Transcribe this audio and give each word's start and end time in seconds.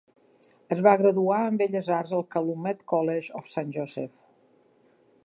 Es 0.75 0.79
va 0.87 0.93
graduar 1.01 1.41
en 1.49 1.59
Belles 1.59 1.91
Arts 1.97 2.15
al 2.21 2.25
Calumet 2.37 2.83
College 2.95 3.37
of 3.41 3.53
Saint 3.55 3.73
Joseph. 3.77 4.21